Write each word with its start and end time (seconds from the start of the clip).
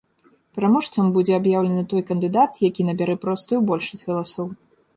Пераможцам 0.59 1.11
будзе 1.17 1.33
аб'яўлены 1.39 1.83
той 1.93 2.01
кандыдат, 2.09 2.57
які 2.69 2.81
набярэ 2.89 3.15
простую 3.27 3.59
большасць 3.69 4.05
галасоў. 4.09 4.53